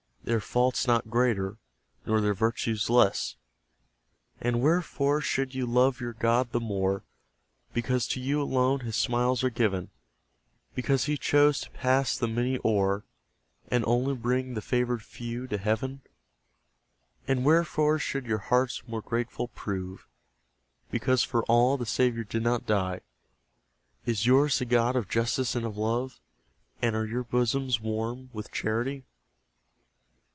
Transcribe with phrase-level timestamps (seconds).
[0.23, 1.57] Their faults not greater,
[2.05, 3.37] nor their virtues less?
[4.39, 7.03] And wherefore should you love your God the more,
[7.73, 9.89] Because to you alone his smiles are given;
[10.75, 13.03] Because He chose to pass the MANY o'er,
[13.69, 16.01] And only bring the favoured FEW to Heaven?
[17.27, 20.07] And, wherefore should your hearts more grateful prove,
[20.91, 23.01] Because for ALL the Saviour did not die?
[24.05, 26.21] Is yours the God of justice and of love?
[26.79, 29.03] And are your bosoms warm with charity?